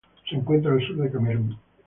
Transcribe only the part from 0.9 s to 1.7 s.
de Camerún.